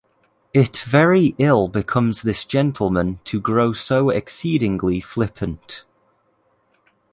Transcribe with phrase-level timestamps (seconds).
[0.51, 5.85] It very ill becomes this gentleman to grow so exceedingly flippant.